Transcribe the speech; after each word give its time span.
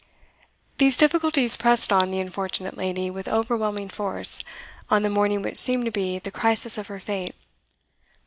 These 0.79 0.97
difficulties 0.97 1.55
pressed 1.55 1.93
on 1.93 2.09
the 2.09 2.19
unfortunate 2.19 2.75
lady 2.75 3.11
with 3.11 3.27
overwhelming 3.27 3.87
force 3.87 4.39
on 4.89 5.03
the 5.03 5.11
morning 5.11 5.43
which 5.43 5.57
seemed 5.57 5.85
to 5.85 5.91
be 5.91 6.17
the 6.17 6.31
crisis 6.31 6.79
of 6.79 6.87
her 6.87 6.99
fate. 6.99 7.35